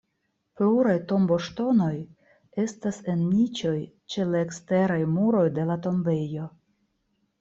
[0.59, 1.91] Pluraj tomboŝtonoj
[2.65, 3.77] estas en niĉoj
[4.15, 6.53] ĉe la eksteraj muroj de la tombejo.